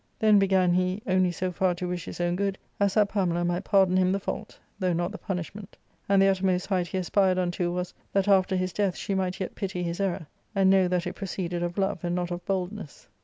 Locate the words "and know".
10.55-10.87